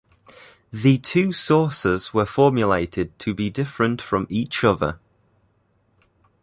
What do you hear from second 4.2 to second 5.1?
each other.